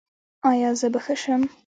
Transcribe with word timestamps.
ایا 0.49 0.69
زه 0.79 0.87
به 0.93 0.99
ښه 1.05 1.15
شم؟ 1.21 1.41